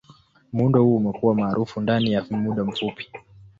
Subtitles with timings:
[0.53, 3.09] Muundo huu umekuwa maarufu ndani ya muda mfupi.